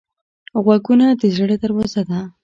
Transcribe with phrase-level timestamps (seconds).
[0.63, 2.19] غوږونه د زړه دروازه ده